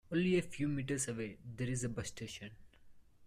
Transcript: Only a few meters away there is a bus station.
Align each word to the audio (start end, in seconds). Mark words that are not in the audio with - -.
Only 0.11 0.39
a 0.39 0.41
few 0.41 0.67
meters 0.67 1.07
away 1.07 1.37
there 1.57 1.69
is 1.69 1.83
a 1.83 1.89
bus 1.89 2.07
station. 2.07 2.49